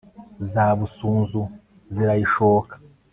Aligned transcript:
za 0.51 0.65
busunzu 0.79 1.41
zirayishoka 1.93 2.73